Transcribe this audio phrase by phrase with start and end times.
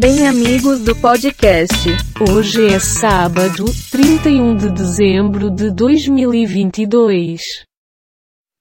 [0.00, 1.88] Bem amigos do podcast.
[2.30, 7.40] Hoje é sábado, 31 de dezembro de 2022.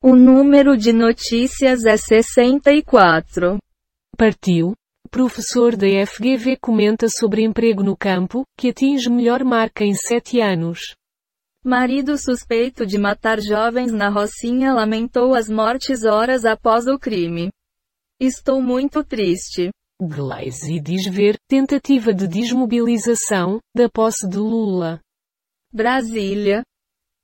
[0.02, 3.60] O número de notícias é 64.
[4.18, 4.73] Partiu.
[5.12, 10.96] Professor da FGV comenta sobre emprego no campo, que atinge melhor marca em 7 anos.
[11.64, 17.52] Marido suspeito de matar jovens na Rocinha lamentou as mortes horas após o crime.
[18.20, 19.70] Estou muito triste.
[20.00, 25.02] Glaze diz ver tentativa de desmobilização da posse de Lula.
[25.73, 26.62] Brasília.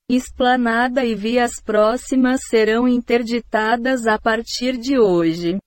[0.09, 5.59] Esplanada e vias próximas serão interditadas a partir de hoje.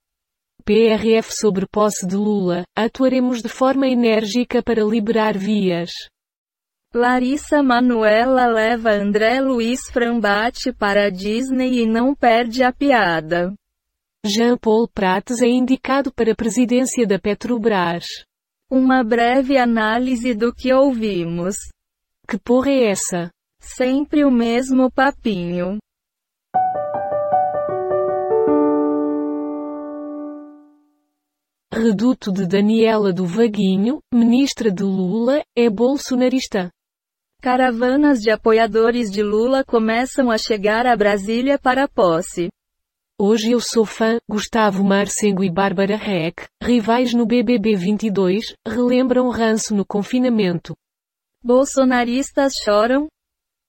[0.64, 5.90] PRF sobre posse de Lula, atuaremos de forma enérgica para liberar vias.
[6.92, 13.54] Larissa Manuela leva André Luiz Frambate para a Disney e não perde a piada.
[14.26, 18.04] Jean-Paul Prates é indicado para a presidência da Petrobras.
[18.68, 21.54] Uma breve análise do que ouvimos.
[22.28, 23.30] Que porra é essa?
[23.60, 25.78] Sempre o mesmo papinho.
[31.72, 36.68] Reduto de Daniela do Vaguinho, ministra de Lula, é bolsonarista.
[37.40, 42.48] Caravanas de apoiadores de Lula começam a chegar a Brasília para a posse.
[43.18, 49.74] Hoje eu sou fã, Gustavo Marcengo e Bárbara Reck, rivais no BBB 22, relembram ranço
[49.74, 50.76] no confinamento.
[51.42, 53.08] Bolsonaristas choram,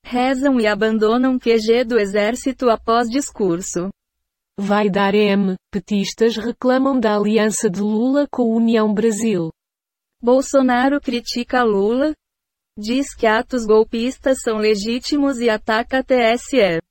[0.04, 3.88] rezam e abandonam QG do exército após discurso.
[4.59, 5.56] Vai dar M.
[5.72, 9.50] Petistas reclamam da aliança de Lula com União Brasil.
[10.22, 12.11] Bolsonaro critica Lula,
[12.78, 16.82] diz que atos golpistas são legítimos e ataca a TSE.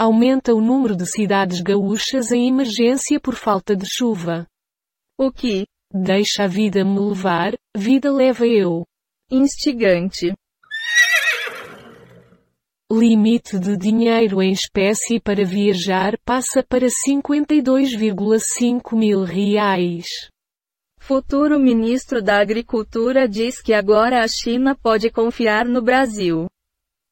[0.00, 4.46] Aumenta o número de cidades gaúchas em emergência por falta de chuva.
[5.18, 5.66] O que?
[5.92, 8.86] Deixa a vida me levar, vida leva eu.
[9.28, 10.32] Instigante.
[12.92, 20.06] Limite de dinheiro em espécie para viajar passa para 52,5 mil reais.
[21.00, 26.46] Futuro ministro da Agricultura diz que agora a China pode confiar no Brasil.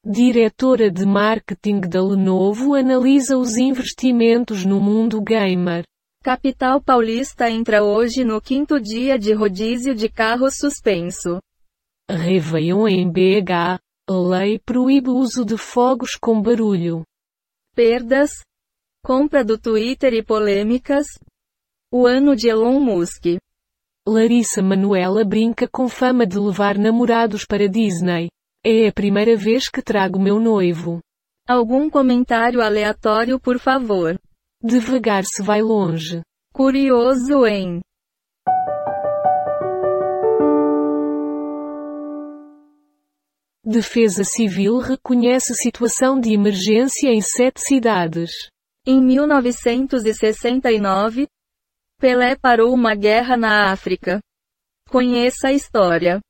[0.09, 5.83] Diretora de marketing da Lenovo analisa os investimentos no mundo gamer.
[6.23, 11.39] Capital Paulista entra hoje no quinto dia de rodízio de carro suspenso.
[12.09, 13.81] Réveillon em BH.
[14.09, 17.03] Lei proíbe o uso de fogos com barulho.
[17.75, 18.31] Perdas.
[19.03, 21.05] Compra do Twitter e polêmicas.
[21.91, 23.25] O ano de Elon Musk.
[24.07, 28.29] Larissa Manuela brinca com fama de levar namorados para Disney.
[28.63, 30.99] É a primeira vez que trago meu noivo.
[31.47, 34.19] Algum comentário aleatório por favor.
[34.61, 36.21] Devagar se vai longe.
[36.53, 37.79] Curioso em.
[43.63, 48.31] Defesa Civil reconhece situação de emergência em sete cidades.
[48.85, 51.27] Em 1969,
[51.99, 54.21] Pelé parou uma guerra na África.
[54.89, 56.21] Conheça a história.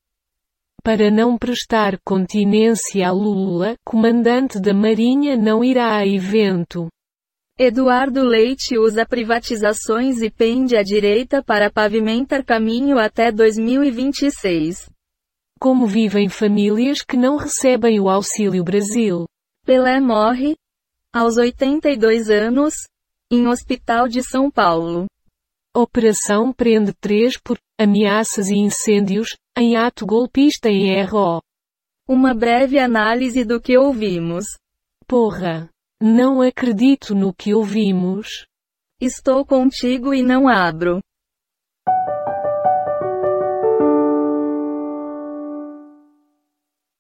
[0.88, 6.88] Para não prestar continência a Lula, comandante da Marinha não irá a evento.
[7.60, 14.90] Eduardo Leite usa privatizações e pende à direita para pavimentar caminho até 2026.
[15.60, 19.26] Como vivem famílias que não recebem o Auxílio Brasil?
[19.66, 20.56] Pelé morre,
[21.14, 22.74] aos 82 anos,
[23.30, 25.06] em hospital de São Paulo.
[25.76, 31.42] Operação prende 3 por ameaças e incêndios, em ato golpista em RO.
[32.08, 34.46] Uma breve análise do que ouvimos.
[35.08, 35.68] Porra!
[36.00, 38.46] Não acredito no que ouvimos.
[39.02, 41.00] Estou contigo e não abro.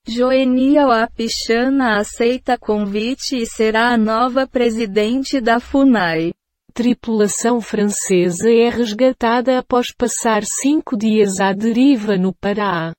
[0.07, 6.33] Joenia Wapichana aceita convite e será a nova presidente da FUNAI.
[6.77, 12.93] Tripulação francesa é resgatada após passar cinco dias à deriva no Pará.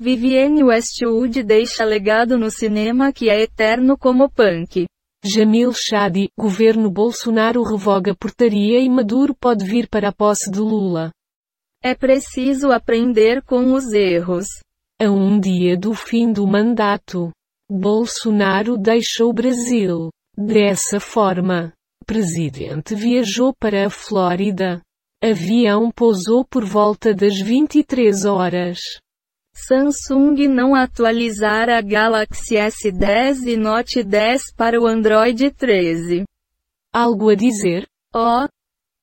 [0.00, 4.86] Vivienne Westwood deixa legado no cinema que é eterno como punk.
[5.22, 11.10] Jamil Chadi, governo Bolsonaro revoga portaria e Maduro pode vir para a posse de Lula.
[11.82, 14.46] É preciso aprender com os erros.
[14.98, 17.30] A um dia do fim do mandato,
[17.70, 20.08] Bolsonaro deixou o Brasil.
[20.34, 24.82] Dessa forma, presidente viajou para a Flórida.
[25.22, 28.78] Avião pousou por volta das 23 horas.
[29.54, 36.24] Samsung não atualizar a Galaxy S10 e Note 10 para o Android 13.
[36.92, 37.86] Algo a dizer?
[38.14, 38.46] Oh,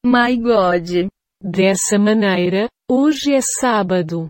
[0.06, 1.08] my God!
[1.42, 4.30] Dessa maneira, hoje é sábado.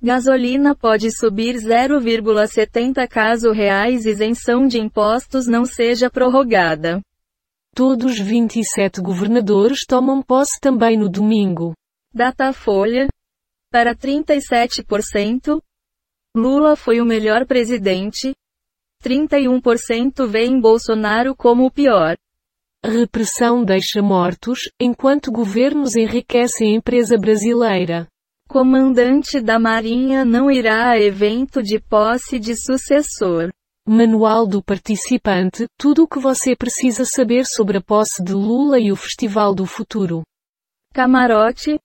[0.00, 7.00] Gasolina pode subir 0,70 caso reais isenção de impostos não seja prorrogada.
[7.74, 11.74] Todos 27 governadores tomam posse também no domingo.
[12.14, 13.08] Datafolha.
[13.72, 15.60] Para 37%.
[16.36, 18.32] Lula foi o melhor presidente.
[19.04, 22.16] 31% veem Bolsonaro como o pior.
[22.84, 28.08] Repressão deixa mortos, enquanto governos enriquecem a empresa brasileira.
[28.48, 33.50] Comandante da Marinha não irá a evento de posse de sucessor.
[33.86, 38.90] Manual do participante, tudo o que você precisa saber sobre a posse de Lula e
[38.90, 40.22] o Festival do Futuro.
[40.94, 41.78] Camarote.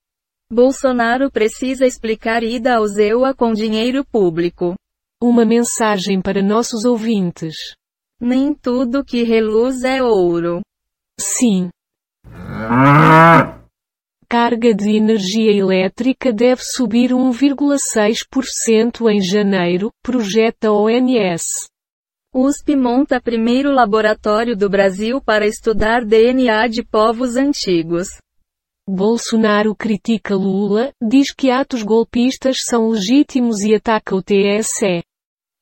[0.50, 4.74] Bolsonaro precisa explicar ida ao Zewa com dinheiro público.
[5.22, 7.56] Uma mensagem para nossos ouvintes.
[8.22, 10.62] Nem tudo que reluz é ouro.
[11.20, 11.70] Sim.
[14.34, 21.68] Carga de energia elétrica deve subir 1,6% em janeiro, projeta ONS.
[22.34, 28.08] USP monta primeiro laboratório do Brasil para estudar DNA de povos antigos.
[28.90, 35.04] Bolsonaro critica Lula, diz que atos golpistas são legítimos e ataca o TSE.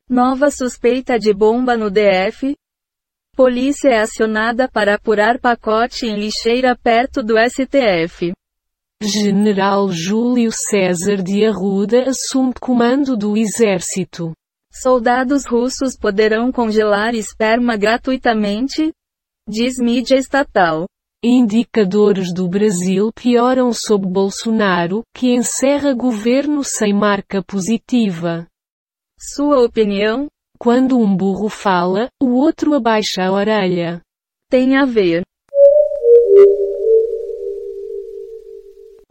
[0.09, 2.55] Nova suspeita de bomba no DF,
[3.35, 8.31] Polícia é acionada para apurar pacote em lixeira perto do STF.
[9.03, 14.31] General Júlio César de Arruda assume comando do exército.
[14.71, 18.93] Soldados russos poderão congelar esperma gratuitamente?
[19.49, 20.85] Diz mídia estatal.
[21.23, 28.47] Indicadores do Brasil pioram sob Bolsonaro, que encerra governo sem marca positiva.
[29.19, 30.27] Sua opinião?
[30.59, 33.99] Quando um burro fala, o outro abaixa a orelha.
[34.47, 35.23] Tem a ver.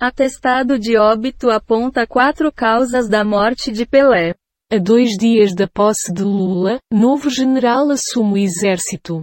[0.03, 4.35] Atestado de óbito aponta quatro causas da morte de Pelé.
[4.73, 9.21] A dois dias da posse de Lula, novo general assume o exército.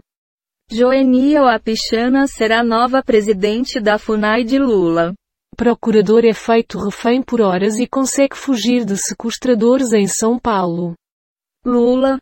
[0.70, 5.16] Joenia Wapichana será nova presidente da FUNAI de Lula.
[5.56, 10.94] Procurador é feito refém por horas e consegue fugir de sequestradores em São Paulo.
[11.66, 12.20] Lula.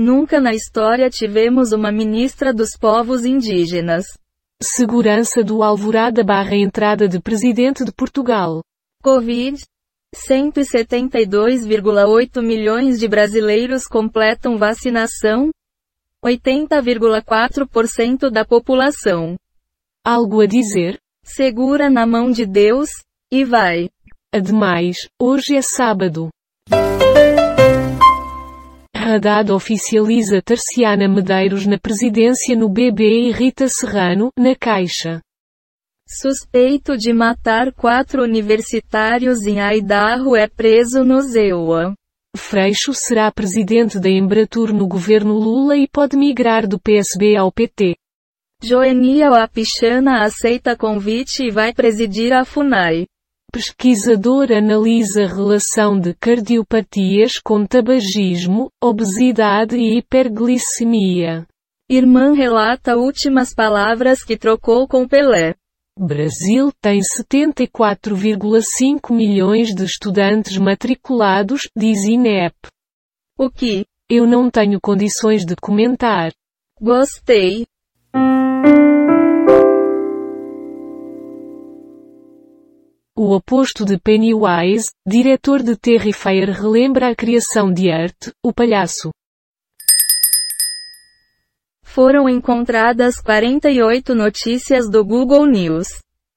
[0.00, 4.06] Nunca na história tivemos uma ministra dos povos indígenas.
[4.64, 8.62] Segurança do Alvorada barra entrada de presidente de Portugal.
[9.02, 9.60] Covid.
[10.14, 15.50] 172,8 milhões de brasileiros completam vacinação.
[16.24, 19.34] 80,4% da população.
[20.04, 20.96] Algo a dizer?
[21.24, 22.88] Segura na mão de Deus,
[23.32, 23.90] e vai.
[24.32, 26.30] Ademais, hoje é sábado.
[29.12, 35.20] Haddad oficializa Tarciana Medeiros na presidência no BB e Rita Serrano, na Caixa.
[36.08, 41.94] Suspeito de matar quatro universitários em Aidarro é preso no Zewa.
[42.34, 47.94] Freixo será presidente da Embratur no governo Lula e pode migrar do PSB ao PT.
[48.62, 53.06] Joenia Wapichana aceita convite e vai presidir a FUNAI.
[53.52, 61.46] Pesquisador analisa a relação de cardiopatias com tabagismo, obesidade e hiperglicemia.
[61.86, 65.54] Irmã relata últimas palavras que trocou com Pelé.
[65.98, 72.54] Brasil tem 74,5 milhões de estudantes matriculados, diz INEP.
[73.38, 73.84] O que?
[74.08, 76.32] Eu não tenho condições de comentar.
[76.80, 77.66] Gostei.
[83.24, 89.12] O oposto de Pennywise, diretor de Terrifier relembra a criação de Art, o palhaço.
[91.84, 95.86] Foram encontradas 48 notícias do Google News,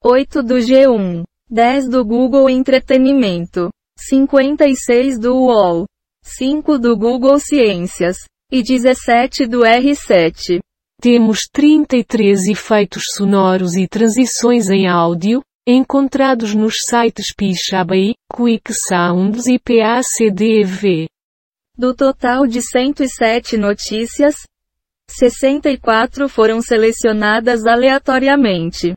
[0.00, 5.86] 8 do G1, 10 do Google Entretenimento, 56 do UOL,
[6.22, 10.60] 5 do Google Ciências, e 17 do R7.
[11.00, 19.58] Temos 33 efeitos sonoros e transições em áudio, encontrados nos sites Pixabay, Quick Sounds e
[19.58, 21.08] PACDV.
[21.76, 24.46] Do total de 107 notícias,
[25.10, 28.94] 64 foram selecionadas aleatoriamente.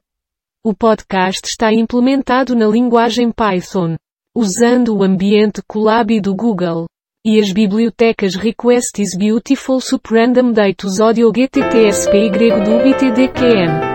[0.63, 3.95] O podcast está implementado na linguagem Python,
[4.35, 6.85] usando o ambiente Colab do Google.
[7.25, 12.29] E as bibliotecas Request is Beautiful Suprandom Datus Audio GTTSPY
[12.63, 13.88] do BTDQM.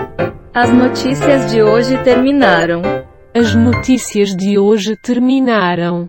[0.56, 2.80] As notícias de hoje terminaram.
[3.34, 6.08] As notícias de hoje terminaram.